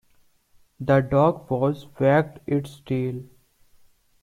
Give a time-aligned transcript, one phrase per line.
[0.79, 3.21] The dog was wagged its tail.